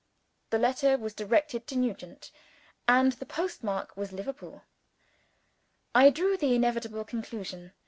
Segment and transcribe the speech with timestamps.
[0.49, 2.31] The letter was directed to Nugent;
[2.87, 4.63] and the post mark was Liverpool.
[5.93, 7.73] I drew the inevitable conclusion.